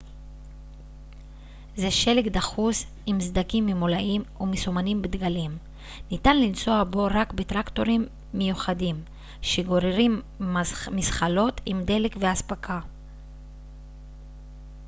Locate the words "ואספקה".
12.19-12.79